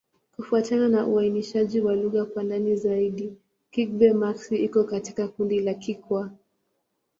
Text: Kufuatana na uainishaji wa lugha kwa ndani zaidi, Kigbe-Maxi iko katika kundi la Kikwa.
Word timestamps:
Kufuatana 0.35 0.87
na 0.89 1.07
uainishaji 1.07 1.81
wa 1.81 1.95
lugha 1.95 2.25
kwa 2.25 2.43
ndani 2.43 2.75
zaidi, 2.75 3.35
Kigbe-Maxi 3.71 4.57
iko 4.63 4.83
katika 4.83 5.27
kundi 5.27 5.59
la 5.59 5.73
Kikwa. 5.73 6.31